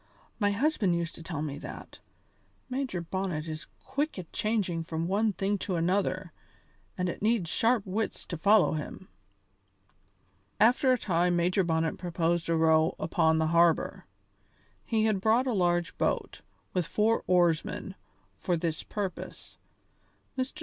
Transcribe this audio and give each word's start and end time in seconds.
"My 0.39 0.49
husband 0.49 0.95
used 0.95 1.13
to 1.13 1.21
tell 1.21 1.43
me 1.43 1.59
that. 1.59 1.99
Major 2.71 3.01
Bonnet 3.01 3.47
is 3.47 3.67
quick 3.83 4.17
at 4.17 4.33
changing 4.33 4.81
from 4.81 5.07
one 5.07 5.31
thing 5.31 5.59
to 5.59 5.75
another, 5.75 6.33
and 6.97 7.07
it 7.07 7.21
needs 7.21 7.51
sharp 7.51 7.85
wits 7.85 8.25
to 8.25 8.35
follow 8.35 8.71
him." 8.71 9.09
After 10.59 10.91
a 10.91 10.97
time 10.97 11.35
Major 11.35 11.63
Bonnet 11.63 11.99
proposed 11.99 12.49
a 12.49 12.55
row 12.55 12.95
upon 12.99 13.37
the 13.37 13.45
harbour 13.53 14.07
he 14.83 15.05
had 15.05 15.21
brought 15.21 15.45
a 15.45 15.53
large 15.53 15.95
boat, 15.99 16.41
with 16.73 16.87
four 16.87 17.23
oarsmen, 17.27 17.93
for 18.39 18.57
this 18.57 18.81
purpose. 18.81 19.59
Mr. 20.35 20.57